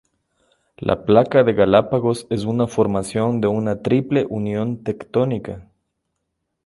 [0.77, 5.69] La Placa de Galápagos es una formación de una Triple unión tectónica.